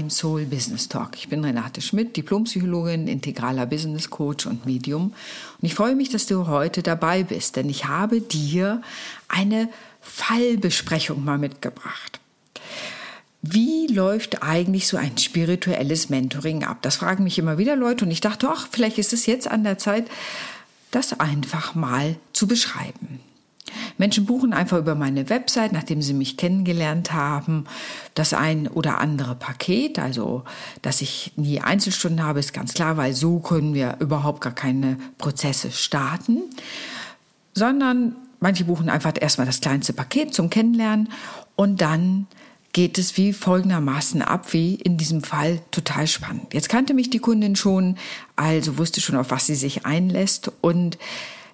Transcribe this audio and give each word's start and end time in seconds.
Beim 0.00 0.08
Soul 0.08 0.46
Business 0.46 0.88
Talk. 0.88 1.10
Ich 1.16 1.28
bin 1.28 1.44
Renate 1.44 1.82
Schmidt, 1.82 2.16
Diplompsychologin, 2.16 3.06
integraler 3.06 3.66
Business 3.66 4.08
Coach 4.08 4.46
und 4.46 4.64
Medium. 4.64 5.12
Und 5.60 5.66
ich 5.66 5.74
freue 5.74 5.94
mich, 5.94 6.08
dass 6.08 6.24
du 6.24 6.46
heute 6.46 6.82
dabei 6.82 7.22
bist, 7.22 7.56
denn 7.56 7.68
ich 7.68 7.84
habe 7.84 8.22
dir 8.22 8.80
eine 9.28 9.68
Fallbesprechung 10.00 11.22
mal 11.22 11.36
mitgebracht. 11.36 12.18
Wie 13.42 13.88
läuft 13.88 14.42
eigentlich 14.42 14.88
so 14.88 14.96
ein 14.96 15.18
spirituelles 15.18 16.08
Mentoring 16.08 16.64
ab? 16.64 16.78
Das 16.80 16.96
fragen 16.96 17.24
mich 17.24 17.38
immer 17.38 17.58
wieder 17.58 17.76
Leute 17.76 18.06
und 18.06 18.10
ich 18.10 18.22
dachte, 18.22 18.48
ach, 18.50 18.68
vielleicht 18.70 18.96
ist 18.96 19.12
es 19.12 19.26
jetzt 19.26 19.48
an 19.48 19.64
der 19.64 19.76
Zeit, 19.76 20.10
das 20.92 21.20
einfach 21.20 21.74
mal 21.74 22.16
zu 22.32 22.46
beschreiben. 22.46 23.20
Menschen 24.00 24.24
buchen 24.24 24.54
einfach 24.54 24.78
über 24.78 24.94
meine 24.94 25.28
Website, 25.28 25.72
nachdem 25.72 26.00
sie 26.00 26.14
mich 26.14 26.38
kennengelernt 26.38 27.12
haben, 27.12 27.66
das 28.14 28.32
ein 28.32 28.66
oder 28.66 28.96
andere 28.96 29.34
Paket. 29.34 29.98
Also, 29.98 30.42
dass 30.80 31.02
ich 31.02 31.32
nie 31.36 31.60
Einzelstunden 31.60 32.24
habe, 32.24 32.40
ist 32.40 32.54
ganz 32.54 32.72
klar, 32.72 32.96
weil 32.96 33.12
so 33.12 33.40
können 33.40 33.74
wir 33.74 33.98
überhaupt 34.00 34.40
gar 34.40 34.54
keine 34.54 34.96
Prozesse 35.18 35.70
starten, 35.70 36.38
sondern 37.52 38.16
manche 38.40 38.64
buchen 38.64 38.88
einfach 38.88 39.12
erstmal 39.20 39.46
das 39.46 39.60
kleinste 39.60 39.92
Paket 39.92 40.32
zum 40.32 40.48
Kennenlernen 40.48 41.10
und 41.54 41.82
dann 41.82 42.26
geht 42.72 42.96
es 42.96 43.18
wie 43.18 43.34
folgendermaßen 43.34 44.22
ab, 44.22 44.54
wie 44.54 44.76
in 44.76 44.96
diesem 44.96 45.22
Fall 45.22 45.60
total 45.72 46.06
spannend. 46.06 46.54
Jetzt 46.54 46.70
kannte 46.70 46.94
mich 46.94 47.10
die 47.10 47.18
Kundin 47.18 47.54
schon, 47.54 47.98
also 48.34 48.78
wusste 48.78 49.02
schon, 49.02 49.16
auf 49.16 49.30
was 49.30 49.44
sie 49.44 49.56
sich 49.56 49.84
einlässt 49.84 50.50
und 50.62 50.96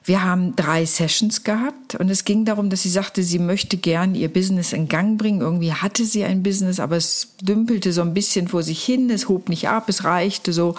wir 0.07 0.23
haben 0.23 0.55
drei 0.55 0.87
Sessions 0.87 1.43
gehabt 1.43 1.97
und 1.97 2.09
es 2.11 2.25
ging 2.25 2.45
darum, 2.45 2.71
dass 2.71 2.83
sie 2.83 2.91
sagte, 2.91 3.25
sie 3.25 3.41
möchte 3.41 3.77
gern 3.77 4.15
ihr 4.15 4.33
Business 4.33 4.73
in 4.73 4.89
Gang 4.89 5.19
bringen. 5.19 5.41
Irgendwie 5.41 5.73
hatte 5.73 6.05
sie 6.05 6.23
ein 6.25 6.45
Business, 6.45 6.79
aber 6.79 6.97
es 6.97 7.35
dümpelte 7.41 7.93
so 7.93 8.03
ein 8.03 8.15
bisschen 8.15 8.47
vor 8.47 8.63
sich 8.63 8.85
hin, 8.85 9.11
es 9.11 9.29
hob 9.29 9.49
nicht 9.49 9.69
ab, 9.69 9.89
es 9.89 10.05
reichte 10.05 10.53
so 10.53 10.77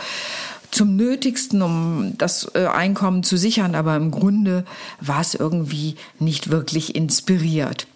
zum 0.71 0.95
Nötigsten, 0.95 1.61
um 1.61 2.13
das 2.17 2.49
äh, 2.53 2.67
Einkommen 2.67 3.23
zu 3.23 3.37
sichern, 3.37 3.75
aber 3.75 3.95
im 3.95 4.11
Grunde 4.11 4.65
war 5.01 5.21
es 5.21 5.33
irgendwie 5.33 5.95
nicht 6.19 6.49
wirklich 6.49 6.95
inspiriert. 6.95 7.87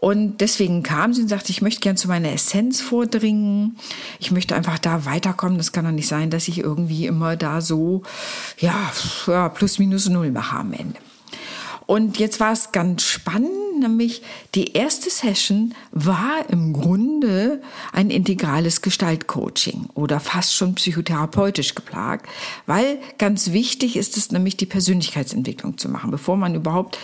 Und 0.00 0.40
deswegen 0.40 0.84
kam 0.84 1.12
sie 1.12 1.22
und 1.22 1.28
sagte, 1.28 1.50
ich 1.50 1.60
möchte 1.60 1.80
gern 1.80 1.96
zu 1.96 2.06
meiner 2.06 2.32
Essenz 2.32 2.80
vordringen. 2.80 3.76
Ich 4.20 4.30
möchte 4.30 4.54
einfach 4.54 4.78
da 4.78 5.04
weiterkommen. 5.06 5.58
Das 5.58 5.72
kann 5.72 5.84
doch 5.84 5.90
nicht 5.90 6.06
sein, 6.06 6.30
dass 6.30 6.46
ich 6.46 6.58
irgendwie 6.58 7.06
immer 7.06 7.34
da 7.34 7.60
so, 7.60 8.02
ja, 8.58 8.92
ja 9.26 9.48
plus 9.48 9.80
minus 9.80 10.08
null 10.08 10.30
mache 10.30 10.56
am 10.56 10.72
Ende. 10.72 11.00
Und 11.86 12.18
jetzt 12.18 12.38
war 12.38 12.52
es 12.52 12.70
ganz 12.70 13.02
spannend, 13.02 13.80
nämlich 13.80 14.22
die 14.54 14.74
erste 14.74 15.10
Session 15.10 15.74
war 15.90 16.48
im 16.48 16.74
Grunde 16.74 17.60
ein 17.92 18.10
integrales 18.10 18.82
Gestaltcoaching 18.82 19.88
oder 19.94 20.20
fast 20.20 20.54
schon 20.54 20.74
psychotherapeutisch 20.74 21.74
geplagt, 21.74 22.28
weil 22.66 22.98
ganz 23.16 23.52
wichtig 23.52 23.96
ist 23.96 24.16
es 24.16 24.30
nämlich 24.30 24.56
die 24.56 24.66
Persönlichkeitsentwicklung 24.66 25.78
zu 25.78 25.88
machen, 25.88 26.10
bevor 26.10 26.36
man 26.36 26.54
überhaupt 26.54 26.98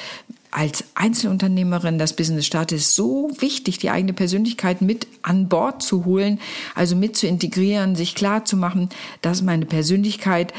als 0.55 0.85
Einzelunternehmerin 0.95 1.99
das 1.99 2.15
Business 2.15 2.47
startet, 2.47 2.79
ist 2.79 2.95
so 2.95 3.31
wichtig, 3.39 3.79
die 3.79 3.91
eigene 3.91 4.13
Persönlichkeit 4.13 4.83
mit 4.83 5.09
an 5.23 5.49
Bord 5.49 5.83
zu 5.83 6.05
holen, 6.05 6.39
also 6.77 6.95
mit 6.95 7.17
zu 7.17 7.27
integrieren, 7.27 7.97
sich 7.97 8.15
klar 8.15 8.45
zu 8.45 8.57
machen, 8.57 8.89
dass 9.21 9.43
meine 9.43 9.67
Persönlichkeit 9.67 10.55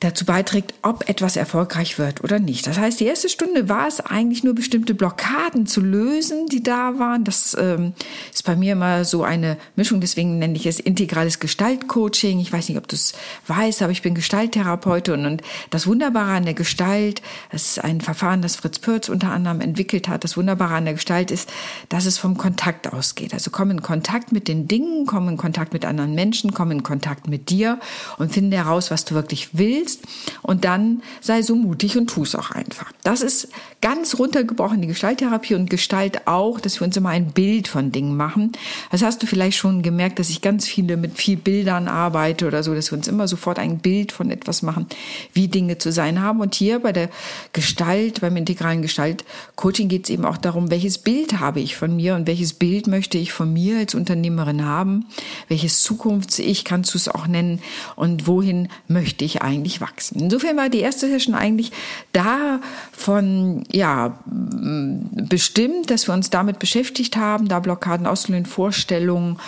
dazu 0.00 0.24
beiträgt, 0.24 0.74
ob 0.80 1.08
etwas 1.10 1.36
erfolgreich 1.36 1.98
wird 1.98 2.24
oder 2.24 2.38
nicht. 2.38 2.66
Das 2.66 2.78
heißt, 2.78 3.00
die 3.00 3.04
erste 3.04 3.28
Stunde 3.28 3.68
war 3.68 3.86
es 3.86 4.00
eigentlich 4.00 4.42
nur 4.42 4.54
bestimmte 4.54 4.94
Blockaden 4.94 5.66
zu 5.66 5.82
lösen, 5.82 6.46
die 6.46 6.62
da 6.62 6.98
waren. 6.98 7.24
Das 7.24 7.54
ähm, 7.60 7.92
ist 8.32 8.44
bei 8.44 8.56
mir 8.56 8.72
immer 8.72 9.04
so 9.04 9.24
eine 9.24 9.58
Mischung, 9.76 10.00
deswegen 10.00 10.38
nenne 10.38 10.56
ich 10.56 10.64
es 10.64 10.80
integrales 10.80 11.38
Gestaltcoaching. 11.38 12.40
Ich 12.40 12.50
weiß 12.50 12.70
nicht, 12.70 12.78
ob 12.78 12.88
du 12.88 12.96
es 12.96 13.12
weißt, 13.46 13.82
aber 13.82 13.92
ich 13.92 14.00
bin 14.00 14.14
Gestalttherapeutin 14.14 15.26
und 15.26 15.42
das 15.68 15.86
Wunderbare 15.86 16.32
an 16.32 16.44
der 16.46 16.54
Gestalt, 16.54 17.20
das 17.52 17.66
ist 17.66 17.84
ein 17.84 18.00
Verfahren, 18.00 18.40
das 18.40 18.56
Fritz 18.56 18.78
Pürz 18.78 19.10
unter 19.10 19.30
anderem 19.30 19.60
entwickelt 19.60 20.08
hat. 20.08 20.24
Das 20.24 20.38
Wunderbare 20.38 20.74
an 20.76 20.86
der 20.86 20.94
Gestalt 20.94 21.30
ist, 21.30 21.50
dass 21.90 22.06
es 22.06 22.16
vom 22.16 22.38
Kontakt 22.38 22.90
ausgeht. 22.90 23.34
Also 23.34 23.50
komm 23.50 23.70
in 23.70 23.82
Kontakt 23.82 24.32
mit 24.32 24.48
den 24.48 24.66
Dingen, 24.66 25.04
komm 25.04 25.28
in 25.28 25.36
Kontakt 25.36 25.74
mit 25.74 25.84
anderen 25.84 26.14
Menschen, 26.14 26.54
komm 26.54 26.70
in 26.70 26.82
Kontakt 26.82 27.28
mit 27.28 27.50
dir 27.50 27.78
und 28.16 28.32
finde 28.32 28.56
heraus, 28.56 28.90
was 28.90 29.04
du 29.04 29.14
wirklich 29.14 29.50
willst 29.52 29.89
willst. 29.90 30.02
Und 30.42 30.64
dann 30.64 31.02
sei 31.20 31.42
so 31.42 31.54
mutig 31.54 31.96
und 31.96 32.08
tu 32.08 32.22
es 32.22 32.34
auch 32.34 32.50
einfach. 32.50 32.92
Das 33.02 33.22
ist 33.22 33.48
ganz 33.80 34.18
runtergebrochen 34.18 34.82
die 34.82 34.88
Gestalttherapie 34.88 35.54
und 35.54 35.70
Gestalt 35.70 36.26
auch, 36.26 36.60
dass 36.60 36.80
wir 36.80 36.86
uns 36.86 36.96
immer 36.96 37.08
ein 37.08 37.32
Bild 37.32 37.66
von 37.66 37.92
Dingen 37.92 38.16
machen. 38.16 38.52
Das 38.90 39.02
hast 39.02 39.22
du 39.22 39.26
vielleicht 39.26 39.56
schon 39.56 39.82
gemerkt, 39.82 40.18
dass 40.18 40.28
ich 40.28 40.42
ganz 40.42 40.66
viele 40.66 40.98
mit 40.98 41.16
viel 41.16 41.36
Bildern 41.36 41.88
arbeite 41.88 42.46
oder 42.46 42.62
so, 42.62 42.74
dass 42.74 42.90
wir 42.90 42.98
uns 42.98 43.08
immer 43.08 43.26
sofort 43.26 43.58
ein 43.58 43.78
Bild 43.78 44.12
von 44.12 44.30
etwas 44.30 44.60
machen, 44.62 44.86
wie 45.32 45.48
Dinge 45.48 45.78
zu 45.78 45.92
sein 45.92 46.20
haben. 46.20 46.40
Und 46.40 46.54
hier 46.54 46.80
bei 46.80 46.92
der 46.92 47.08
Gestalt, 47.54 48.20
beim 48.20 48.36
integralen 48.36 48.82
Gestaltcoaching 48.82 49.88
geht 49.88 50.04
es 50.04 50.10
eben 50.10 50.26
auch 50.26 50.36
darum, 50.36 50.70
welches 50.70 50.98
Bild 50.98 51.40
habe 51.40 51.60
ich 51.60 51.76
von 51.76 51.96
mir 51.96 52.16
und 52.16 52.26
welches 52.26 52.52
Bild 52.52 52.86
möchte 52.86 53.16
ich 53.16 53.32
von 53.32 53.50
mir 53.50 53.78
als 53.78 53.94
Unternehmerin 53.94 54.66
haben, 54.66 55.06
welches 55.48 55.82
Zukunfts-Ich 55.82 56.64
kannst 56.64 56.92
du 56.92 56.98
es 56.98 57.08
auch 57.08 57.26
nennen 57.26 57.60
und 57.96 58.26
wohin 58.26 58.68
möchte 58.88 59.24
ich 59.24 59.40
eigentlich 59.40 59.80
wachsen. 59.80 60.20
Insofern 60.20 60.58
war 60.58 60.68
die 60.68 60.80
erste 60.80 61.08
Session 61.08 61.34
eigentlich 61.34 61.72
davon, 62.12 63.64
ja, 63.72 64.18
bestimmt, 64.24 65.90
dass 65.90 66.08
wir 66.08 66.14
uns 66.14 66.30
damit 66.30 66.58
beschäftigt 66.58 67.16
haben, 67.16 67.48
da 67.48 67.60
Blockaden 67.60 68.06
auszulösen, 68.06 68.46
Vorstellungen 68.46 69.38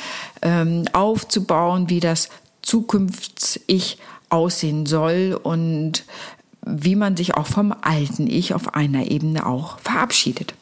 ähm, 0.43 0.85
aufzubauen, 0.93 1.89
wie 1.89 2.01
das 2.01 2.29
Zukunfts-Ich 2.63 3.99
aussehen 4.29 4.87
soll 4.87 5.39
und 5.43 6.05
wie 6.65 6.95
man 6.95 7.17
sich 7.17 7.35
auch 7.35 7.47
vom 7.47 7.75
alten 7.81 8.29
Ich 8.29 8.55
auf 8.55 8.75
einer 8.75 9.11
Ebene 9.11 9.47
auch 9.47 9.79
verabschiedet. 9.81 10.55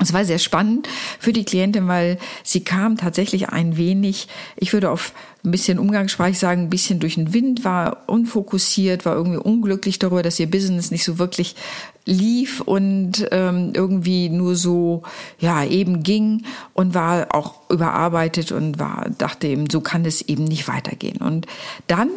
Es 0.00 0.12
war 0.12 0.24
sehr 0.24 0.38
spannend 0.38 0.88
für 1.18 1.32
die 1.32 1.44
Klientin, 1.44 1.88
weil 1.88 2.18
sie 2.44 2.60
kam 2.60 2.96
tatsächlich 2.96 3.48
ein 3.48 3.76
wenig, 3.76 4.28
ich 4.56 4.72
würde 4.72 4.90
auf 4.90 5.12
ein 5.44 5.50
bisschen 5.50 5.78
umgangssprachlich 5.78 6.38
sagen, 6.38 6.62
ein 6.62 6.70
bisschen 6.70 7.00
durch 7.00 7.14
den 7.14 7.32
Wind, 7.32 7.64
war 7.64 8.04
unfokussiert, 8.06 9.04
war 9.04 9.16
irgendwie 9.16 9.38
unglücklich 9.38 9.98
darüber, 9.98 10.22
dass 10.22 10.38
ihr 10.38 10.50
Business 10.50 10.90
nicht 10.90 11.04
so 11.04 11.18
wirklich 11.18 11.56
lief 12.04 12.60
und 12.60 13.26
ähm, 13.32 13.72
irgendwie 13.74 14.28
nur 14.28 14.56
so 14.56 15.02
ja 15.38 15.64
eben 15.64 16.02
ging 16.02 16.44
und 16.74 16.94
war 16.94 17.34
auch 17.34 17.68
überarbeitet 17.68 18.52
und 18.52 18.78
war 18.78 19.06
dachte 19.18 19.48
eben, 19.48 19.68
so 19.70 19.80
kann 19.80 20.04
es 20.04 20.22
eben 20.22 20.44
nicht 20.44 20.68
weitergehen. 20.68 21.18
Und 21.18 21.46
dann 21.86 22.08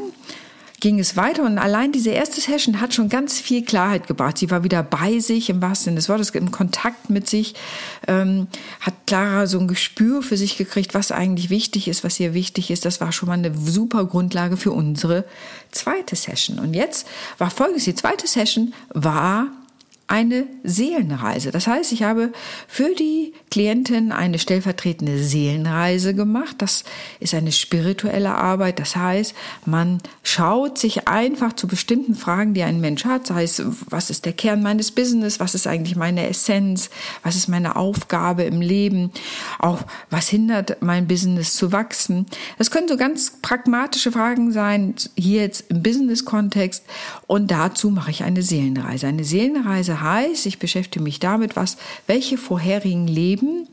ging 0.82 1.00
es 1.00 1.16
weiter 1.16 1.44
und 1.44 1.60
allein 1.60 1.92
diese 1.92 2.10
erste 2.10 2.42
Session 2.42 2.82
hat 2.82 2.94
schon 2.94 3.08
ganz 3.08 3.40
viel 3.40 3.64
Klarheit 3.64 4.08
gebracht. 4.08 4.40
Sie 4.40 4.50
war 4.50 4.64
wieder 4.64 4.82
bei 4.84 5.20
sich 5.20 5.50
im 5.50 5.62
wahrsten 5.62 5.86
Sinne 5.86 5.96
des 5.98 6.10
Wortes, 6.10 6.32
im 6.32 6.52
Kontakt 6.52 7.10
mit 7.10 7.30
sich, 7.30 7.54
ähm, 8.08 8.48
hat 8.82 8.96
Clara 9.06 9.46
so 9.46 9.60
ein 9.60 9.68
Gespür 9.68 10.24
für 10.24 10.38
sich 10.38 10.58
gekriegt, 10.58 10.94
was 10.94 11.12
eigentlich 11.12 11.50
wichtig 11.52 11.88
ist, 11.88 12.04
was 12.04 12.20
ihr 12.20 12.34
wichtig 12.34 12.72
ist. 12.72 12.84
Das 12.84 13.00
war 13.00 13.12
schon 13.12 13.30
mal 13.30 13.38
eine 13.38 13.56
super 13.56 14.06
Grundlage 14.06 14.58
für 14.58 14.72
unsere 14.72 15.24
zweite 15.70 16.16
Session. 16.16 16.58
Und 16.58 16.74
jetzt 16.74 17.08
war 17.38 17.52
folgendes, 17.52 17.86
die 17.86 17.96
zweite 17.96 18.28
Session 18.28 18.74
war 18.90 19.48
eine 20.12 20.46
Seelenreise. 20.66 21.52
Das 21.52 21.68
heißt, 21.68 21.94
ich 21.94 22.04
habe 22.04 22.34
für 22.68 22.94
die 22.96 23.32
Klientin 23.50 24.12
eine 24.12 24.40
stellvertretende 24.40 25.18
Seelenreise 25.18 26.14
gemacht. 26.14 26.58
Das 26.58 26.84
ist 27.22 27.34
eine 27.34 27.54
spirituelle 27.54 28.36
Arbeit. 28.36 28.80
Das 28.80 28.98
heißt, 28.98 29.34
man 29.66 30.00
schaut 30.22 30.78
sich 30.78 31.08
einfach 31.08 31.54
zu 31.54 31.66
bestimmten 31.66 32.16
Fragen, 32.16 32.54
die 32.54 32.64
ein 32.64 32.82
Mensch 32.82 33.06
hat. 33.06 33.28
Sei 33.28 33.44
es, 33.44 33.64
was 33.90 34.10
ist 34.10 34.26
der 34.26 34.34
Kern 34.34 34.62
meines 34.62 34.92
Business? 34.92 35.40
Was 35.40 35.56
ist 35.56 35.66
eigentlich 35.66 35.96
meine 35.96 36.28
Essenz? 36.28 36.90
Was 37.24 37.38
ist 37.38 37.48
meine 37.48 37.78
Aufgabe 37.78 38.44
im 38.44 38.60
Leben? 38.60 39.12
Auch 39.60 39.80
was 40.10 40.28
hindert 40.28 40.82
mein 40.82 41.08
Business 41.08 41.56
zu 41.56 41.72
wachsen? 41.72 42.26
Das 42.58 42.70
können 42.70 42.90
so 42.90 42.98
ganz 42.98 43.38
pragmatische 43.42 44.12
Fragen 44.12 44.52
sein, 44.52 44.94
hier 45.16 45.44
jetzt 45.44 45.72
im 45.72 45.82
Business-Kontext. 45.82 46.84
Und 47.28 47.50
dazu 47.50 47.92
mache 47.92 48.12
ich 48.12 48.24
eine 48.24 48.42
Seelenreise. 48.42 49.08
Eine 49.08 49.24
Seelenreise 49.24 50.01
heißt, 50.02 50.46
ich 50.46 50.60
beschäftige 50.60 51.04
mich 51.04 51.20
damit, 51.20 51.56
was, 51.56 51.78
welche 52.08 52.38
vorherigen 52.38 53.08
Leben 53.08 53.68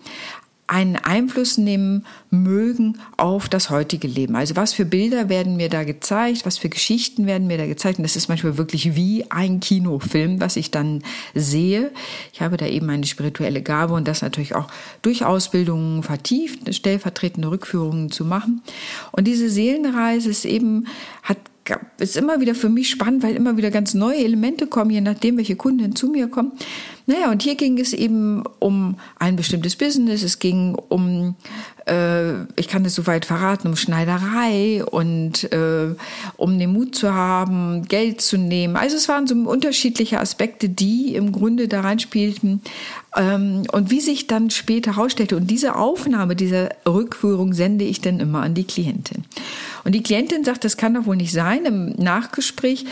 einen 0.68 0.96
Einfluss 0.96 1.56
nehmen 1.56 2.04
mögen 2.30 2.98
auf 3.16 3.48
das 3.48 3.70
heutige 3.70 4.06
Leben. 4.06 4.36
Also 4.36 4.54
was 4.54 4.74
für 4.74 4.84
Bilder 4.84 5.30
werden 5.30 5.56
mir 5.56 5.70
da 5.70 5.82
gezeigt, 5.82 6.44
was 6.44 6.58
für 6.58 6.68
Geschichten 6.68 7.26
werden 7.26 7.46
mir 7.46 7.56
da 7.56 7.66
gezeigt. 7.66 7.98
Und 7.98 8.02
das 8.02 8.16
ist 8.16 8.28
manchmal 8.28 8.58
wirklich 8.58 8.94
wie 8.94 9.30
ein 9.30 9.60
Kinofilm, 9.60 10.42
was 10.42 10.56
ich 10.56 10.70
dann 10.70 11.02
sehe. 11.34 11.90
Ich 12.34 12.42
habe 12.42 12.58
da 12.58 12.66
eben 12.66 12.90
eine 12.90 13.06
spirituelle 13.06 13.62
Gabe 13.62 13.94
und 13.94 14.06
das 14.06 14.20
natürlich 14.20 14.54
auch 14.54 14.68
durch 15.00 15.24
Ausbildungen 15.24 16.02
vertieft, 16.02 16.72
stellvertretende 16.74 17.50
Rückführungen 17.50 18.10
zu 18.10 18.26
machen. 18.26 18.62
Und 19.10 19.24
diese 19.26 19.48
Seelenreise 19.48 20.28
ist 20.28 20.44
eben, 20.44 20.86
hat 21.22 21.38
ist 21.98 22.16
immer 22.16 22.40
wieder 22.40 22.54
für 22.54 22.68
mich 22.68 22.90
spannend, 22.90 23.22
weil 23.22 23.36
immer 23.36 23.56
wieder 23.56 23.70
ganz 23.70 23.94
neue 23.94 24.18
Elemente 24.18 24.66
kommen, 24.66 24.90
je 24.90 25.00
nachdem, 25.00 25.36
welche 25.36 25.56
Kunden 25.56 25.94
zu 25.94 26.08
mir 26.08 26.28
kommen. 26.28 26.52
Naja, 27.08 27.30
und 27.30 27.42
hier 27.42 27.54
ging 27.54 27.78
es 27.78 27.94
eben 27.94 28.44
um 28.58 28.98
ein 29.18 29.34
bestimmtes 29.34 29.76
Business. 29.76 30.22
Es 30.22 30.40
ging 30.40 30.74
um 30.74 31.36
äh, 31.88 32.42
ich 32.56 32.68
kann 32.68 32.84
das 32.84 32.94
soweit 32.94 33.24
verraten, 33.24 33.68
um 33.68 33.76
Schneiderei 33.76 34.84
und 34.84 35.50
äh, 35.52 35.94
um 36.36 36.58
den 36.58 36.72
Mut 36.72 36.94
zu 36.94 37.14
haben, 37.14 37.88
Geld 37.88 38.20
zu 38.20 38.36
nehmen. 38.36 38.76
Also 38.76 38.96
es 38.96 39.08
waren 39.08 39.26
so 39.26 39.34
unterschiedliche 39.34 40.20
Aspekte, 40.20 40.68
die 40.68 41.14
im 41.14 41.32
Grunde 41.32 41.66
da 41.66 41.80
reinspielten. 41.80 42.60
Ähm, 43.16 43.62
und 43.72 43.90
wie 43.90 44.00
sich 44.00 44.26
dann 44.26 44.50
später 44.50 44.96
herausstellte, 44.96 45.36
und 45.36 45.50
diese 45.50 45.76
Aufnahme 45.76 46.36
dieser 46.36 46.70
Rückführung 46.86 47.54
sende 47.54 47.86
ich 47.86 48.02
dann 48.02 48.20
immer 48.20 48.42
an 48.42 48.54
die 48.54 48.64
Klientin. 48.64 49.24
Und 49.84 49.94
die 49.94 50.02
Klientin 50.02 50.44
sagt, 50.44 50.64
das 50.64 50.76
kann 50.76 50.94
doch 50.94 51.06
wohl 51.06 51.16
nicht 51.16 51.32
sein. 51.32 51.64
Im 51.64 51.90
Nachgespräch 51.92 52.84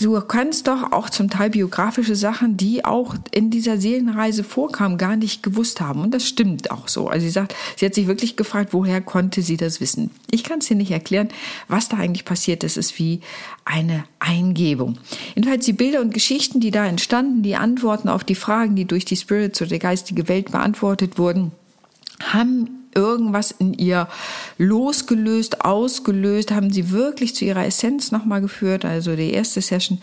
du 0.00 0.20
kannst 0.20 0.68
doch 0.68 0.92
auch 0.92 1.10
zum 1.10 1.28
Teil 1.28 1.50
biografische 1.50 2.14
Sachen, 2.14 2.56
die 2.56 2.84
auch 2.84 3.16
in 3.30 3.50
dieser 3.50 3.78
Seelenreise 3.78 4.44
vorkamen, 4.44 4.98
gar 4.98 5.16
nicht 5.16 5.42
gewusst 5.42 5.80
haben. 5.80 6.02
Und 6.02 6.12
das 6.12 6.26
stimmt 6.26 6.70
auch 6.70 6.88
so. 6.88 7.08
Also 7.08 7.24
sie 7.24 7.30
sagt, 7.30 7.54
sie 7.76 7.86
hat 7.86 7.94
sich 7.94 8.06
wirklich 8.06 8.36
gefragt, 8.36 8.72
woher 8.72 9.00
konnte 9.00 9.42
sie 9.42 9.56
das 9.56 9.80
wissen? 9.80 10.10
Ich 10.30 10.44
kann 10.44 10.60
es 10.60 10.66
dir 10.66 10.76
nicht 10.76 10.90
erklären, 10.90 11.28
was 11.66 11.88
da 11.88 11.96
eigentlich 11.96 12.24
passiert. 12.24 12.64
Es 12.64 12.76
ist 12.76 12.98
wie 12.98 13.20
eine 13.64 14.04
Eingebung. 14.20 14.98
Jedenfalls 15.34 15.64
die 15.64 15.72
Bilder 15.72 16.00
und 16.00 16.14
Geschichten, 16.14 16.60
die 16.60 16.70
da 16.70 16.86
entstanden, 16.86 17.42
die 17.42 17.56
Antworten 17.56 18.08
auf 18.08 18.24
die 18.24 18.34
Fragen, 18.34 18.76
die 18.76 18.84
durch 18.84 19.04
die 19.04 19.16
Spirits 19.16 19.60
oder 19.60 19.70
die 19.70 19.78
geistige 19.78 20.28
Welt 20.28 20.52
beantwortet 20.52 21.18
wurden, 21.18 21.52
haben 22.20 22.77
irgendwas 22.98 23.52
in 23.52 23.74
ihr 23.74 24.08
losgelöst, 24.58 25.64
ausgelöst, 25.64 26.50
haben 26.50 26.70
sie 26.70 26.90
wirklich 26.90 27.34
zu 27.34 27.44
ihrer 27.44 27.64
Essenz 27.64 28.10
nochmal 28.10 28.40
geführt. 28.40 28.84
Also 28.84 29.16
die 29.16 29.32
erste 29.32 29.60
Session 29.60 30.00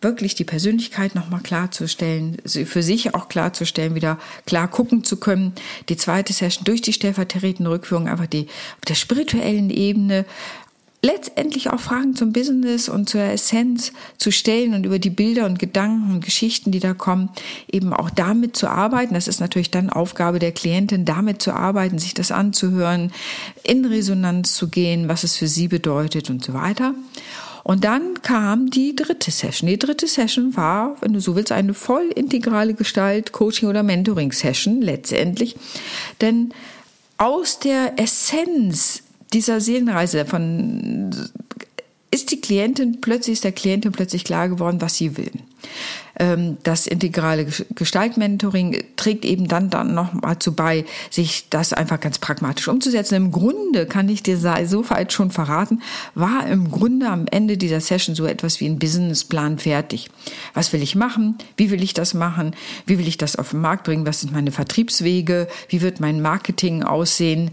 wirklich 0.00 0.34
die 0.34 0.44
Persönlichkeit 0.44 1.14
nochmal 1.14 1.40
klarzustellen, 1.40 2.36
für 2.44 2.82
sich 2.82 3.14
auch 3.14 3.28
klarzustellen, 3.28 3.94
wieder 3.94 4.18
klar 4.46 4.68
gucken 4.68 5.02
zu 5.02 5.16
können. 5.16 5.54
Die 5.88 5.96
zweite 5.96 6.32
Session 6.32 6.64
durch 6.64 6.82
die 6.82 6.92
stellvertretende 6.92 7.70
Rückführung 7.70 8.08
einfach 8.08 8.26
die 8.26 8.46
auf 8.46 8.84
der 8.86 8.94
spirituellen 8.94 9.70
Ebene 9.70 10.24
letztendlich 11.00 11.70
auch 11.70 11.78
Fragen 11.78 12.16
zum 12.16 12.32
Business 12.32 12.88
und 12.88 13.08
zur 13.08 13.22
Essenz 13.22 13.92
zu 14.16 14.32
stellen 14.32 14.74
und 14.74 14.84
über 14.84 14.98
die 14.98 15.10
Bilder 15.10 15.46
und 15.46 15.58
Gedanken 15.58 16.14
und 16.14 16.24
Geschichten, 16.24 16.72
die 16.72 16.80
da 16.80 16.92
kommen, 16.92 17.30
eben 17.70 17.92
auch 17.92 18.10
damit 18.10 18.56
zu 18.56 18.68
arbeiten. 18.68 19.14
Das 19.14 19.28
ist 19.28 19.40
natürlich 19.40 19.70
dann 19.70 19.90
Aufgabe 19.90 20.40
der 20.40 20.52
Klientin, 20.52 21.04
damit 21.04 21.40
zu 21.40 21.52
arbeiten, 21.52 21.98
sich 21.98 22.14
das 22.14 22.32
anzuhören, 22.32 23.12
in 23.62 23.84
Resonanz 23.84 24.54
zu 24.54 24.68
gehen, 24.68 25.08
was 25.08 25.22
es 25.22 25.36
für 25.36 25.46
sie 25.46 25.68
bedeutet 25.68 26.30
und 26.30 26.44
so 26.44 26.52
weiter. 26.52 26.94
Und 27.62 27.84
dann 27.84 28.22
kam 28.22 28.70
die 28.70 28.96
dritte 28.96 29.30
Session. 29.30 29.68
Die 29.68 29.78
dritte 29.78 30.06
Session 30.06 30.56
war, 30.56 30.96
wenn 31.00 31.12
du 31.12 31.20
so 31.20 31.36
willst, 31.36 31.52
eine 31.52 31.74
voll 31.74 32.10
integrale 32.14 32.74
Gestalt, 32.74 33.32
Coaching 33.32 33.68
oder 33.68 33.82
Mentoring 33.82 34.32
Session 34.32 34.80
letztendlich. 34.80 35.54
Denn 36.20 36.54
aus 37.18 37.58
der 37.58 37.98
Essenz 37.98 39.02
dieser 39.32 39.60
Seelenreise 39.60 40.24
von 40.24 41.10
ist 42.10 42.30
die 42.30 42.40
Klientin 42.40 43.00
plötzlich 43.00 43.34
ist 43.34 43.44
der 43.44 43.52
Klientin 43.52 43.92
plötzlich 43.92 44.24
klar 44.24 44.48
geworden, 44.48 44.80
was 44.80 44.96
sie 44.96 45.16
will. 45.16 45.32
Ähm, 46.18 46.56
das 46.62 46.86
integrale 46.86 47.46
Gestaltmentoring 47.74 48.82
trägt 48.96 49.24
eben 49.24 49.46
dann, 49.46 49.70
dann 49.70 49.94
noch 49.94 50.14
mal 50.14 50.38
zu 50.38 50.52
bei, 50.52 50.84
sich 51.10 51.48
das 51.50 51.72
einfach 51.72 52.00
ganz 52.00 52.18
pragmatisch 52.18 52.68
umzusetzen. 52.68 53.14
Im 53.14 53.32
Grunde 53.32 53.86
kann 53.86 54.08
ich 54.08 54.22
dir 54.22 54.36
so 54.38 54.90
weit 54.90 55.12
schon 55.12 55.30
verraten, 55.30 55.80
war 56.14 56.46
im 56.46 56.70
Grunde 56.70 57.08
am 57.08 57.26
Ende 57.30 57.56
dieser 57.56 57.80
Session 57.80 58.14
so 58.14 58.26
etwas 58.26 58.60
wie 58.60 58.66
ein 58.66 58.78
Businessplan 58.78 59.58
fertig. 59.58 60.10
Was 60.54 60.72
will 60.72 60.82
ich 60.82 60.96
machen? 60.96 61.36
Wie 61.56 61.70
will 61.70 61.82
ich 61.82 61.94
das 61.94 62.14
machen? 62.14 62.54
Wie 62.86 62.98
will 62.98 63.06
ich 63.06 63.18
das 63.18 63.36
auf 63.36 63.50
den 63.50 63.60
Markt 63.60 63.84
bringen? 63.84 64.06
Was 64.06 64.20
sind 64.20 64.32
meine 64.32 64.50
Vertriebswege? 64.50 65.46
Wie 65.68 65.82
wird 65.82 66.00
mein 66.00 66.20
Marketing 66.20 66.82
aussehen? 66.82 67.52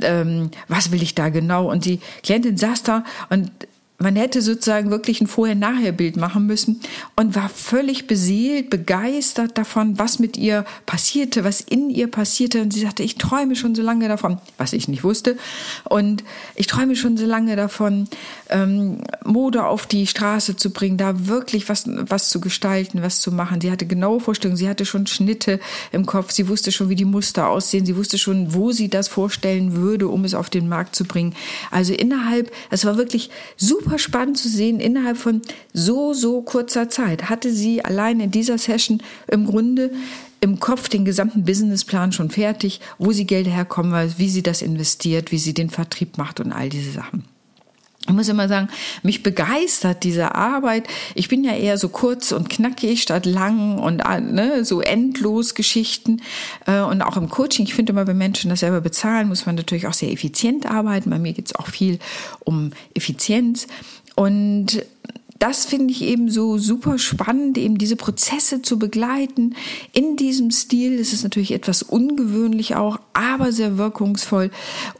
Ähm, 0.00 0.50
was 0.68 0.90
will 0.90 1.02
ich 1.02 1.14
da 1.14 1.28
genau? 1.28 1.70
Und 1.70 1.84
die 1.84 2.00
Klientin 2.22 2.56
saß 2.56 2.82
da 2.82 3.04
und 3.30 3.50
man 3.98 4.14
hätte 4.16 4.42
sozusagen 4.42 4.90
wirklich 4.90 5.20
ein 5.20 5.26
Vorher-Nachher-Bild 5.26 6.16
machen 6.16 6.46
müssen 6.46 6.80
und 7.16 7.34
war 7.34 7.48
völlig 7.48 8.06
beseelt, 8.06 8.68
begeistert 8.68 9.56
davon, 9.56 9.98
was 9.98 10.18
mit 10.18 10.36
ihr 10.36 10.66
passierte, 10.84 11.44
was 11.44 11.62
in 11.62 11.88
ihr 11.88 12.08
passierte. 12.08 12.60
Und 12.60 12.72
sie 12.72 12.80
sagte, 12.80 13.02
ich 13.02 13.16
träume 13.16 13.56
schon 13.56 13.74
so 13.74 13.82
lange 13.82 14.08
davon, 14.08 14.38
was 14.58 14.74
ich 14.74 14.88
nicht 14.88 15.02
wusste. 15.02 15.38
Und 15.84 16.24
ich 16.54 16.66
träume 16.66 16.94
schon 16.94 17.16
so 17.16 17.24
lange 17.24 17.56
davon, 17.56 18.08
ähm, 18.50 18.98
Mode 19.24 19.64
auf 19.64 19.86
die 19.86 20.06
Straße 20.06 20.56
zu 20.56 20.70
bringen, 20.70 20.98
da 20.98 21.26
wirklich 21.26 21.68
was, 21.70 21.84
was 21.86 22.28
zu 22.28 22.40
gestalten, 22.40 23.02
was 23.02 23.20
zu 23.20 23.32
machen. 23.32 23.62
Sie 23.62 23.70
hatte 23.70 23.86
genaue 23.86 24.20
Vorstellungen, 24.20 24.58
sie 24.58 24.68
hatte 24.68 24.84
schon 24.84 25.06
Schnitte 25.06 25.58
im 25.90 26.04
Kopf, 26.04 26.32
sie 26.32 26.48
wusste 26.48 26.70
schon, 26.70 26.90
wie 26.90 26.96
die 26.96 27.06
Muster 27.06 27.48
aussehen, 27.48 27.86
sie 27.86 27.96
wusste 27.96 28.18
schon, 28.18 28.52
wo 28.52 28.72
sie 28.72 28.90
das 28.90 29.08
vorstellen 29.08 29.74
würde, 29.74 30.08
um 30.08 30.24
es 30.24 30.34
auf 30.34 30.50
den 30.50 30.68
Markt 30.68 30.94
zu 30.94 31.04
bringen. 31.04 31.34
Also 31.70 31.94
innerhalb, 31.94 32.52
es 32.70 32.84
war 32.84 32.98
wirklich 32.98 33.30
super 33.56 33.85
super 33.86 33.98
spannend 33.98 34.36
zu 34.36 34.48
sehen, 34.48 34.80
innerhalb 34.80 35.16
von 35.16 35.42
so, 35.72 36.12
so 36.12 36.42
kurzer 36.42 36.88
Zeit 36.88 37.30
hatte 37.30 37.52
sie 37.52 37.84
allein 37.84 38.18
in 38.18 38.32
dieser 38.32 38.58
Session 38.58 39.00
im 39.30 39.46
Grunde 39.46 39.92
im 40.40 40.58
Kopf 40.58 40.88
den 40.88 41.04
gesamten 41.04 41.44
Businessplan 41.44 42.10
schon 42.10 42.30
fertig, 42.30 42.80
wo 42.98 43.12
sie 43.12 43.26
Gelder 43.26 43.52
herkommen, 43.52 44.12
wie 44.16 44.28
sie 44.28 44.42
das 44.42 44.60
investiert, 44.60 45.30
wie 45.30 45.38
sie 45.38 45.54
den 45.54 45.70
Vertrieb 45.70 46.18
macht 46.18 46.40
und 46.40 46.52
all 46.52 46.68
diese 46.68 46.90
Sachen. 46.90 47.24
Ich 48.08 48.14
muss 48.14 48.28
immer 48.28 48.48
sagen, 48.48 48.68
mich 49.02 49.22
begeistert 49.22 50.04
diese 50.04 50.34
Arbeit. 50.34 50.86
Ich 51.14 51.28
bin 51.28 51.44
ja 51.44 51.52
eher 51.52 51.76
so 51.76 51.88
kurz 51.88 52.32
und 52.32 52.48
knackig 52.48 53.02
statt 53.02 53.26
lang 53.26 53.78
und 53.78 54.02
ne, 54.32 54.64
so 54.64 54.80
endlos 54.80 55.54
Geschichten. 55.54 56.22
Äh, 56.66 56.80
und 56.80 57.02
auch 57.02 57.16
im 57.16 57.28
Coaching, 57.28 57.64
ich 57.64 57.74
finde 57.74 57.92
immer, 57.92 58.06
wenn 58.06 58.18
Menschen 58.18 58.50
das 58.50 58.60
selber 58.60 58.80
bezahlen, 58.80 59.28
muss 59.28 59.46
man 59.46 59.56
natürlich 59.56 59.86
auch 59.86 59.92
sehr 59.92 60.12
effizient 60.12 60.66
arbeiten. 60.66 61.10
Bei 61.10 61.18
mir 61.18 61.32
geht 61.32 61.46
es 61.46 61.54
auch 61.54 61.66
viel 61.66 61.98
um 62.40 62.72
Effizienz. 62.94 63.66
Und 64.14 64.82
das 65.38 65.64
finde 65.64 65.92
ich 65.92 66.02
eben 66.02 66.30
so 66.30 66.58
super 66.58 66.98
spannend, 66.98 67.58
eben 67.58 67.78
diese 67.78 67.96
Prozesse 67.96 68.62
zu 68.62 68.78
begleiten 68.78 69.54
in 69.92 70.16
diesem 70.16 70.50
Stil. 70.50 70.98
Das 70.98 71.12
ist 71.12 71.24
natürlich 71.24 71.52
etwas 71.52 71.82
ungewöhnlich 71.82 72.76
auch, 72.76 72.98
aber 73.12 73.52
sehr 73.52 73.78
wirkungsvoll 73.78 74.50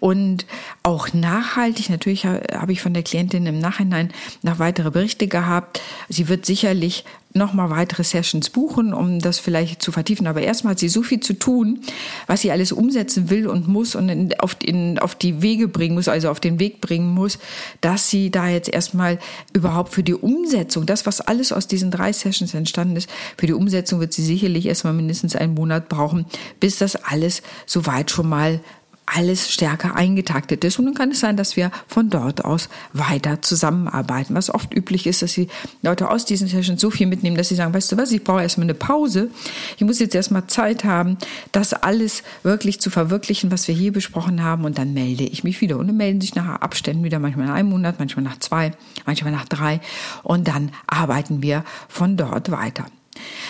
und 0.00 0.46
auch 0.82 1.12
nachhaltig. 1.12 1.90
Natürlich 1.90 2.26
habe 2.26 2.72
ich 2.72 2.82
von 2.82 2.94
der 2.94 3.02
Klientin 3.02 3.46
im 3.46 3.58
Nachhinein 3.58 4.12
noch 4.42 4.58
weitere 4.58 4.90
Berichte 4.90 5.26
gehabt. 5.28 5.80
Sie 6.08 6.28
wird 6.28 6.46
sicherlich 6.46 7.04
nochmal 7.36 7.70
weitere 7.70 8.04
Sessions 8.04 8.50
buchen, 8.50 8.92
um 8.92 9.20
das 9.20 9.38
vielleicht 9.38 9.82
zu 9.82 9.92
vertiefen. 9.92 10.26
Aber 10.26 10.40
erstmal 10.40 10.72
hat 10.72 10.78
sie 10.78 10.88
so 10.88 11.02
viel 11.02 11.20
zu 11.20 11.34
tun, 11.34 11.80
was 12.26 12.40
sie 12.40 12.50
alles 12.50 12.72
umsetzen 12.72 13.30
will 13.30 13.46
und 13.46 13.68
muss 13.68 13.94
und 13.94 14.08
in, 14.08 14.38
auf, 14.40 14.56
in, 14.62 14.98
auf 14.98 15.14
die 15.14 15.42
Wege 15.42 15.68
bringen 15.68 15.94
muss, 15.94 16.08
also 16.08 16.30
auf 16.30 16.40
den 16.40 16.58
Weg 16.58 16.80
bringen 16.80 17.12
muss, 17.14 17.38
dass 17.80 18.10
sie 18.10 18.30
da 18.30 18.48
jetzt 18.48 18.68
erstmal 18.68 19.18
überhaupt 19.52 19.92
für 19.92 20.02
die 20.02 20.14
Umsetzung, 20.14 20.86
das, 20.86 21.06
was 21.06 21.20
alles 21.20 21.52
aus 21.52 21.66
diesen 21.66 21.90
drei 21.90 22.12
Sessions 22.12 22.54
entstanden 22.54 22.96
ist, 22.96 23.10
für 23.36 23.46
die 23.46 23.52
Umsetzung 23.52 24.00
wird 24.00 24.12
sie 24.12 24.24
sicherlich 24.24 24.66
erstmal 24.66 24.92
mindestens 24.92 25.36
einen 25.36 25.54
Monat 25.54 25.88
brauchen, 25.88 26.26
bis 26.60 26.78
das 26.78 26.96
alles 26.96 27.42
soweit 27.66 28.10
schon 28.10 28.28
mal 28.28 28.60
alles 29.06 29.52
stärker 29.52 29.94
eingetaktet 29.94 30.64
ist. 30.64 30.78
Und 30.78 30.86
dann 30.86 30.94
kann 30.94 31.12
es 31.12 31.20
sein, 31.20 31.36
dass 31.36 31.56
wir 31.56 31.70
von 31.86 32.10
dort 32.10 32.44
aus 32.44 32.68
weiter 32.92 33.40
zusammenarbeiten. 33.40 34.34
Was 34.34 34.50
oft 34.50 34.74
üblich 34.74 35.06
ist, 35.06 35.22
dass 35.22 35.34
die 35.34 35.48
Leute 35.82 36.10
aus 36.10 36.24
diesen 36.24 36.48
Sessions 36.48 36.80
so 36.80 36.90
viel 36.90 37.06
mitnehmen, 37.06 37.36
dass 37.36 37.48
sie 37.48 37.54
sagen, 37.54 37.72
weißt 37.72 37.92
du 37.92 37.96
was, 37.96 38.10
ich 38.10 38.24
brauche 38.24 38.42
erstmal 38.42 38.64
eine 38.66 38.74
Pause. 38.74 39.30
Ich 39.76 39.84
muss 39.84 40.00
jetzt 40.00 40.14
erstmal 40.14 40.46
Zeit 40.48 40.84
haben, 40.84 41.16
das 41.52 41.72
alles 41.72 42.24
wirklich 42.42 42.80
zu 42.80 42.90
verwirklichen, 42.90 43.52
was 43.52 43.68
wir 43.68 43.74
hier 43.74 43.92
besprochen 43.92 44.42
haben. 44.42 44.64
Und 44.64 44.76
dann 44.76 44.92
melde 44.92 45.24
ich 45.24 45.44
mich 45.44 45.60
wieder. 45.60 45.78
Und 45.78 45.86
dann 45.86 45.96
melden 45.96 46.20
sich 46.20 46.34
nach 46.34 46.60
Abständen 46.60 47.04
wieder, 47.04 47.20
manchmal 47.20 47.46
nach 47.46 47.54
einem 47.54 47.70
Monat, 47.70 47.96
manchmal 47.98 48.24
nach 48.24 48.38
zwei, 48.38 48.72
manchmal 49.06 49.32
nach 49.32 49.46
drei. 49.46 49.80
Und 50.24 50.48
dann 50.48 50.72
arbeiten 50.88 51.42
wir 51.42 51.64
von 51.88 52.16
dort 52.16 52.50
weiter. 52.50 52.86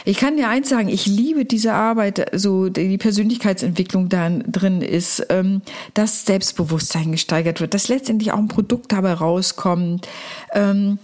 Ich 0.05 0.19
kann 0.19 0.37
dir 0.37 0.49
eins 0.49 0.69
sagen, 0.69 0.89
ich 0.89 1.07
liebe 1.07 1.45
diese 1.45 1.73
Arbeit, 1.73 2.31
so 2.33 2.69
die 2.69 2.99
Persönlichkeitsentwicklung 2.99 4.09
da 4.09 4.31
drin 4.31 4.83
ist, 4.83 5.27
ähm, 5.31 5.63
dass 5.95 6.25
Selbstbewusstsein 6.27 7.13
gesteigert 7.13 7.61
wird, 7.61 7.75
dass 7.75 7.89
letztendlich 7.89 8.33
auch 8.33 8.39
ein 8.39 8.49
Produkt 8.49 8.93
dabei 8.93 9.15
rauskommt. 9.15 10.09
Ähm, 10.53 10.99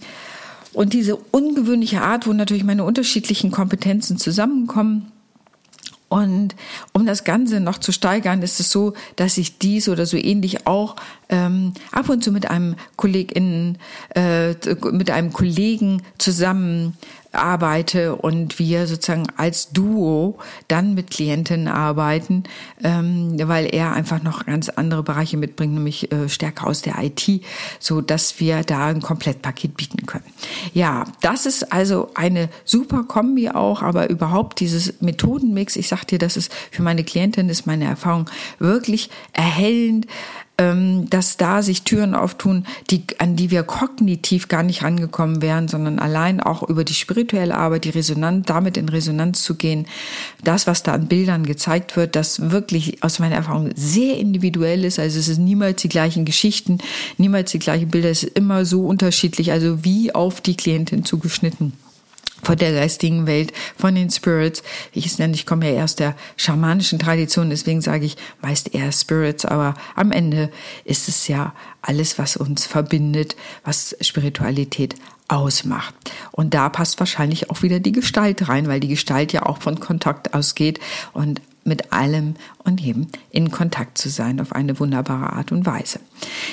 und 0.73 0.93
diese 0.93 1.15
ungewöhnliche 1.15 2.01
Art, 2.01 2.25
wo 2.27 2.33
natürlich 2.33 2.63
meine 2.63 2.83
unterschiedlichen 2.83 3.51
Kompetenzen 3.51 4.17
zusammenkommen. 4.17 5.11
Und 6.09 6.55
um 6.91 7.07
das 7.07 7.23
Ganze 7.23 7.59
noch 7.59 7.79
zu 7.79 7.91
steigern, 7.91 8.43
ist 8.43 8.59
es 8.59 8.69
so, 8.69 8.93
dass 9.15 9.37
ich 9.39 9.57
dies 9.57 9.89
oder 9.89 10.05
so 10.05 10.15
ähnlich 10.15 10.67
auch 10.67 10.95
ähm, 11.33 11.73
ab 11.91 12.09
und 12.09 12.23
zu 12.23 12.31
mit 12.31 12.49
einem 12.49 12.75
Kollegin, 12.95 13.79
äh, 14.15 14.53
mit 14.91 15.09
einem 15.09 15.33
Kollegen 15.33 16.03
zusammen 16.19 16.95
arbeite 17.31 18.15
und 18.15 18.59
wir 18.59 18.85
sozusagen 18.85 19.25
als 19.37 19.71
Duo 19.71 20.37
dann 20.67 20.93
mit 20.93 21.09
Klientinnen 21.09 21.67
arbeiten, 21.67 22.43
ähm, 22.83 23.35
weil 23.47 23.73
er 23.73 23.93
einfach 23.93 24.21
noch 24.21 24.45
ganz 24.45 24.69
andere 24.69 25.01
Bereiche 25.01 25.37
mitbringt, 25.37 25.73
nämlich 25.73 26.11
äh, 26.11 26.29
stärker 26.29 26.67
aus 26.67 26.83
der 26.83 27.03
IT, 27.03 27.43
so 27.79 28.01
dass 28.01 28.39
wir 28.39 28.61
da 28.61 28.87
ein 28.87 29.01
Komplettpaket 29.01 29.75
bieten 29.75 30.05
können. 30.05 30.25
Ja, 30.73 31.05
das 31.21 31.47
ist 31.47 31.73
also 31.73 32.11
eine 32.13 32.49
super 32.65 33.03
Kombi 33.03 33.49
auch, 33.49 33.81
aber 33.81 34.11
überhaupt 34.11 34.59
dieses 34.59 35.01
Methodenmix, 35.01 35.75
ich 35.75 35.87
sag 35.87 36.05
dir, 36.05 36.19
das 36.19 36.37
ist 36.37 36.53
für 36.69 36.83
meine 36.83 37.03
Klientin, 37.03 37.49
ist 37.49 37.65
meine 37.65 37.85
Erfahrung 37.85 38.29
wirklich 38.59 39.09
erhellend 39.33 40.05
dass 40.57 41.37
da 41.37 41.63
sich 41.63 41.81
Türen 41.81 42.13
auftun, 42.13 42.65
die, 42.91 43.03
an 43.17 43.35
die 43.35 43.49
wir 43.49 43.63
kognitiv 43.63 44.49
gar 44.49 44.61
nicht 44.61 44.83
rangekommen 44.83 45.41
wären, 45.41 45.67
sondern 45.67 45.97
allein 45.97 46.39
auch 46.39 46.61
über 46.61 46.83
die 46.83 46.93
spirituelle 46.93 47.57
Arbeit, 47.57 47.85
die 47.85 47.89
Resonanz, 47.89 48.45
damit 48.45 48.77
in 48.77 48.87
Resonanz 48.87 49.41
zu 49.41 49.55
gehen. 49.55 49.87
Das, 50.43 50.67
was 50.67 50.83
da 50.83 50.93
an 50.93 51.07
Bildern 51.07 51.43
gezeigt 51.45 51.95
wird, 51.95 52.15
das 52.15 52.51
wirklich 52.51 53.03
aus 53.03 53.17
meiner 53.17 53.35
Erfahrung 53.35 53.71
sehr 53.75 54.17
individuell 54.17 54.85
ist. 54.85 54.99
Also 54.99 55.17
es 55.17 55.27
ist 55.27 55.39
niemals 55.39 55.81
die 55.81 55.89
gleichen 55.89 56.23
Geschichten, 56.23 56.77
niemals 57.17 57.51
die 57.51 57.59
gleichen 57.59 57.89
Bilder. 57.89 58.11
Es 58.11 58.23
ist 58.23 58.37
immer 58.37 58.65
so 58.65 58.85
unterschiedlich, 58.85 59.51
also 59.51 59.83
wie 59.83 60.13
auf 60.13 60.39
die 60.39 60.55
Klientin 60.55 61.03
zugeschnitten 61.03 61.73
von 62.43 62.57
der 62.57 62.73
geistigen 62.73 63.25
Welt, 63.25 63.53
von 63.77 63.95
den 63.95 64.09
Spirits. 64.09 64.63
Wie 64.91 64.99
ich 64.99 65.07
es 65.07 65.17
nenne, 65.17 65.33
ich 65.33 65.45
komme 65.45 65.73
ja 65.73 65.83
aus 65.83 65.95
der 65.95 66.15
schamanischen 66.37 66.99
Tradition, 66.99 67.49
deswegen 67.49 67.81
sage 67.81 68.05
ich 68.05 68.17
meist 68.41 68.73
eher 68.73 68.91
Spirits, 68.91 69.45
aber 69.45 69.73
am 69.95 70.11
Ende 70.11 70.51
ist 70.85 71.07
es 71.07 71.27
ja 71.27 71.53
alles, 71.81 72.17
was 72.19 72.37
uns 72.37 72.65
verbindet, 72.65 73.35
was 73.63 73.95
Spiritualität 74.01 74.95
ausmacht. 75.27 75.95
Und 76.31 76.53
da 76.53 76.69
passt 76.69 76.99
wahrscheinlich 76.99 77.49
auch 77.49 77.61
wieder 77.61 77.79
die 77.79 77.91
Gestalt 77.91 78.47
rein, 78.49 78.67
weil 78.67 78.79
die 78.79 78.87
Gestalt 78.87 79.33
ja 79.33 79.45
auch 79.45 79.57
von 79.57 79.79
Kontakt 79.79 80.33
ausgeht 80.33 80.79
und 81.13 81.41
mit 81.63 81.93
allem 81.93 82.35
und 82.63 82.81
jedem 82.81 83.07
in 83.29 83.51
Kontakt 83.51 83.97
zu 83.97 84.09
sein 84.09 84.39
auf 84.39 84.53
eine 84.53 84.79
wunderbare 84.79 85.33
Art 85.33 85.51
und 85.51 85.65
Weise. 85.65 85.99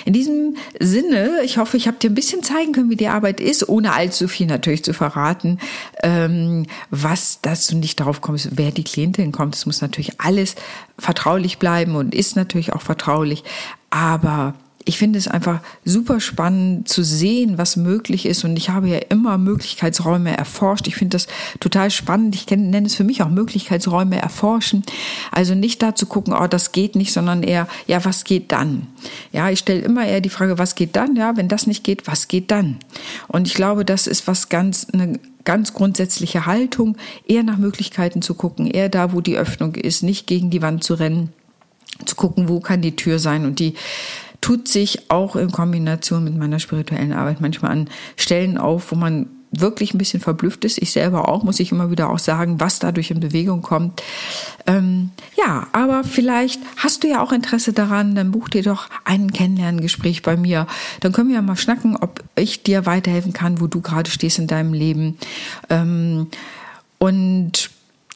In 0.05 0.13
diesem 0.13 0.57
Sinne, 0.79 1.41
ich 1.45 1.59
hoffe, 1.59 1.77
ich 1.77 1.87
habe 1.87 1.99
dir 1.99 2.11
ein 2.11 2.15
bisschen 2.15 2.43
zeigen 2.43 2.73
können, 2.73 2.91
wie 2.91 2.97
die 2.97 3.09
Arbeit 3.09 3.41
ist, 3.41 3.69
ohne 3.69 3.93
allzu 3.93 4.29
viel 4.29 4.47
natürlich 4.47 4.85
zu 4.85 4.93
verraten, 4.93 5.59
ähm, 6.03 6.67
was, 6.91 7.41
dass 7.41 7.67
du 7.67 7.77
nicht 7.77 8.01
darauf 8.01 8.21
kommst, 8.21 8.51
wer 8.53 8.71
die 8.71 8.85
Klientin 8.85 9.33
kommt. 9.33 9.55
Es 9.55 9.67
muss 9.67 9.81
natürlich 9.81 10.21
alles 10.21 10.55
vertraulich 10.99 11.59
bleiben 11.59 11.97
und 11.97 12.15
ist 12.15 12.37
natürlich 12.37 12.73
auch 12.73 12.83
vertraulich, 12.83 13.45
aber 13.91 14.55
ich 14.87 14.97
finde 14.97 15.19
es 15.19 15.29
einfach 15.29 15.61
super 15.85 16.21
spannend 16.21 16.89
zu 16.89 17.03
sehen, 17.05 17.59
was 17.59 17.77
möglich 17.77 18.25
ist. 18.25 18.45
Und 18.45 18.57
ich 18.57 18.71
habe 18.71 18.89
ja 18.89 18.99
immer 19.11 19.37
Möglichkeitsräume 19.37 20.37
erforscht. 20.37 20.87
Ich 20.87 20.97
finde 20.97 21.17
das 21.17 21.27
total 21.61 21.91
spannend. 21.91 22.35
Ich 22.35 22.49
nenne 22.49 22.87
es 22.87 22.95
für 22.95 23.05
mich 23.05 23.23
auch 23.23 23.29
Möglichkeitsräume 23.29 24.21
erforschen. 24.21 24.83
Also 25.33 25.55
nicht 25.55 25.83
da 25.83 25.95
zu 25.95 26.07
gucken, 26.07 26.35
oh, 26.35 26.47
das 26.47 26.73
geht 26.73 26.97
nicht, 26.97 27.13
sondern 27.13 27.43
eher, 27.43 27.69
ja, 27.87 28.05
was 28.07 28.25
geht 28.25 28.53
dann? 28.53 28.87
Ja, 29.33 29.51
ich 29.51 29.59
stelle 29.59 29.81
immer 29.81 30.07
eher 30.07 30.23
die 30.23 30.31
Frage, 30.31 30.59
was 30.59 30.75
geht 30.75 30.97
dann? 30.97 31.15
Ja, 31.15 31.37
wenn 31.37 31.49
das 31.49 31.67
nicht 31.67 31.85
geht, 31.85 32.07
was 32.07 32.29
geht 32.29 32.51
dann? 32.51 32.79
Und 33.29 33.47
ich 33.47 33.55
glaube, 33.55 33.85
das 33.85 34.07
ist 34.07 34.27
was 34.27 34.49
ganz, 34.49 34.87
eine 34.93 35.21
ganz 35.45 35.75
grundsätzliche 35.75 36.47
Haltung, 36.47 36.97
eher 37.27 37.43
nach 37.43 37.59
Möglichkeiten 37.59 38.23
zu 38.23 38.35
gucken, 38.35 38.67
eher 38.67 38.89
da, 38.89 39.13
wo 39.13 39.21
die 39.21 39.37
Öffnung 39.37 39.75
ist, 39.75 40.03
nicht 40.03 40.27
gegen 40.27 40.51
die 40.51 40.63
Wand 40.63 40.85
zu 40.85 40.95
rennen, 40.95 41.33
zu 42.05 42.17
gucken, 42.17 42.49
wo 42.49 42.61
kann 42.61 42.81
die 42.81 42.97
Tür 42.97 43.19
sein 43.19 43.45
und 43.45 43.59
die 43.59 43.75
tut 44.41 44.69
sich 44.69 45.11
auch 45.11 45.37
in 45.37 45.51
Kombination 45.51 46.25
mit 46.25 46.37
meiner 46.37 46.59
spirituellen 46.59 47.13
Arbeit 47.13 47.41
manchmal 47.41 47.73
an 47.73 47.91
Stellen 48.17 48.59
auf, 48.59 48.91
wo 48.91 48.97
man 48.97 49.27
wirklich 49.53 49.95
ein 49.95 49.99
bisschen 49.99 50.21
verblüfft 50.21 50.65
ist. 50.65 50.79
Ich 50.79 50.93
selber 50.93 51.29
auch, 51.29 51.43
muss 51.43 51.59
ich 51.59 51.73
immer 51.73 51.91
wieder 51.91 52.11
auch 52.11 52.19
sagen, 52.19 52.61
was 52.61 52.79
dadurch 52.79 53.11
in 53.11 53.21
Bewegung 53.21 53.63
kommt. 53.63 54.03
Ähm, 54.67 55.11
ja, 55.37 55.67
aber 55.73 56.05
vielleicht 56.05 56.61
hast 56.77 57.03
du 57.03 57.09
ja 57.09 57.21
auch 57.21 57.33
Interesse 57.33 57.73
daran, 57.73 58.15
dann 58.15 58.31
buch 58.31 58.49
dir 58.49 58.63
doch 58.63 58.89
ein 59.05 59.33
Kennenlerngespräch 59.33 60.23
bei 60.23 60.37
mir. 60.37 60.67
Dann 61.01 61.13
können 61.13 61.29
wir 61.29 61.37
ja 61.37 61.43
mal 61.43 61.57
schnacken, 61.57 61.97
ob 61.97 62.23
ich 62.37 62.63
dir 62.63 62.87
weiterhelfen 62.87 63.33
kann, 63.33 63.61
wo 63.61 63.67
du 63.67 63.81
gerade 63.81 64.11
stehst 64.11 64.39
in 64.39 64.47
deinem 64.47 64.73
Leben. 64.73 65.19
Ähm, 65.69 66.29
und 66.99 67.71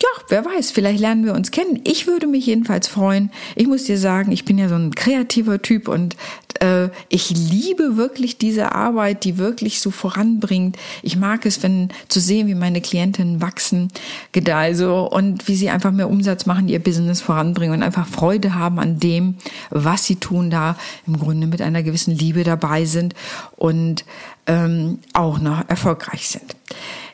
ja, 0.05 0.23
wer 0.29 0.45
weiß, 0.45 0.71
vielleicht 0.71 1.01
lernen 1.01 1.25
wir 1.25 1.33
uns 1.33 1.51
kennen. 1.51 1.81
Ich 1.85 2.07
würde 2.07 2.27
mich 2.27 2.45
jedenfalls 2.45 2.89
freuen. 2.89 3.31
Ich 3.57 3.67
muss 3.67 3.85
dir 3.85 3.97
sagen, 3.97 4.33
ich 4.33 4.45
bin 4.45 4.59
ja 4.59 4.69
so 4.69 4.75
ein 4.75 4.95
kreativer 4.95 5.63
Typ 5.63 5.89
und 5.89 6.17
äh, 6.61 6.89
ich 7.09 7.31
liebe 7.31 7.97
wirklich 7.97 8.37
diese 8.37 8.73
Arbeit, 8.73 9.25
die 9.25 9.39
wirklich 9.39 9.81
so 9.81 9.91
voranbringt. 9.91 10.77
Ich 11.03 11.17
mag 11.17 11.47
es, 11.47 11.63
wenn 11.63 11.89
zu 12.09 12.21
sehen, 12.21 12.49
wie 12.49 12.55
meine 12.55 12.83
Klientinnen 12.83 13.41
wachsen, 13.41 13.89
gedeihen 14.33 14.77
so 14.77 15.11
und 15.11 15.49
wie 15.49 15.57
sie 15.57 15.71
einfach 15.71 15.91
mehr 15.91 16.11
Umsatz 16.11 16.45
machen, 16.45 16.69
ihr 16.69 16.81
Business 16.81 17.23
voranbringen 17.23 17.77
und 17.77 17.83
einfach 17.83 18.07
Freude 18.07 18.55
haben 18.55 18.79
an 18.79 18.99
dem, 18.99 19.37
was 19.71 20.05
sie 20.05 20.17
tun, 20.17 20.51
da 20.51 20.77
im 21.07 21.19
Grunde 21.19 21.47
mit 21.47 21.63
einer 21.63 21.83
gewissen 21.83 22.15
Liebe 22.15 22.45
dabei 22.45 22.85
sind 22.85 23.15
und 23.57 24.05
ähm, 24.47 24.99
auch 25.15 25.39
noch 25.39 25.67
erfolgreich 25.69 26.29
sind. 26.29 26.55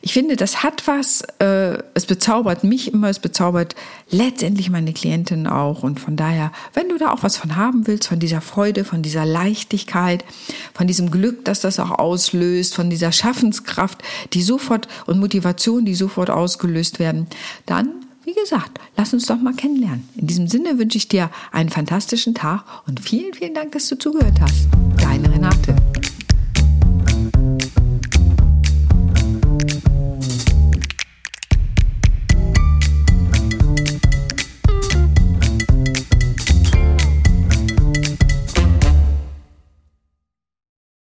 Ich 0.02 0.14
finde, 0.14 0.36
das 0.36 0.62
hat 0.62 0.86
was, 0.86 1.22
äh, 1.40 1.78
es 1.94 2.06
bezaubert 2.06 2.64
mich 2.64 2.92
immer, 2.92 3.10
es 3.10 3.18
bezaubert 3.18 3.74
letztendlich 4.10 4.70
meine 4.70 4.94
Klientin 4.94 5.46
auch. 5.46 5.82
Und 5.82 6.00
von 6.00 6.16
daher, 6.16 6.52
wenn 6.72 6.88
du 6.88 6.96
da 6.96 7.12
auch 7.12 7.22
was 7.22 7.36
von 7.36 7.56
haben 7.56 7.86
willst, 7.86 8.08
von 8.08 8.18
dieser 8.18 8.40
Freude, 8.40 8.84
von 8.84 9.02
dieser 9.02 9.26
Leichtigkeit, 9.26 10.24
von 10.72 10.86
diesem 10.86 11.10
Glück, 11.10 11.44
dass 11.44 11.60
das 11.60 11.78
auch 11.78 11.90
auslöst, 11.90 12.74
von 12.74 12.88
dieser 12.88 13.12
Schaffenskraft, 13.12 14.02
die 14.32 14.42
sofort 14.42 14.88
und 15.06 15.20
Motivation, 15.20 15.84
die 15.84 15.94
sofort 15.94 16.30
ausgelöst 16.30 16.98
werden, 16.98 17.26
dann 17.66 17.90
wie 18.24 18.34
gesagt, 18.34 18.78
lass 18.96 19.12
uns 19.12 19.26
doch 19.26 19.40
mal 19.40 19.54
kennenlernen. 19.54 20.08
In 20.14 20.26
diesem 20.26 20.46
Sinne 20.46 20.78
wünsche 20.78 20.98
ich 20.98 21.08
dir 21.08 21.30
einen 21.52 21.70
fantastischen 21.70 22.34
Tag 22.34 22.64
und 22.86 23.00
vielen, 23.00 23.32
vielen 23.34 23.54
Dank, 23.54 23.72
dass 23.72 23.88
du 23.88 23.98
zugehört 23.98 24.40
hast. 24.40 24.68
Deine 25.02 25.32
Renate. 25.32 25.74